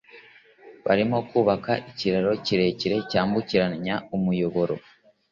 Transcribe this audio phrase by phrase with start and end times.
[0.85, 4.75] Barimo kubaka ikiraro kirekire cyambukiranya umuyoboro